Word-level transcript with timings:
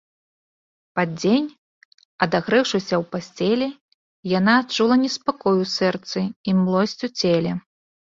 Пад 0.99 1.09
дзень, 1.21 1.49
адагрэўшыся 2.25 2.95
ў 3.01 3.07
пасцелі, 3.15 3.67
яна 4.37 4.55
адчула 4.61 4.95
неспакой 5.03 5.55
у 5.67 5.69
сэрцы 5.75 6.19
і 6.25 6.51
млосць 6.63 7.03
у 7.09 7.11
целе. 7.19 7.51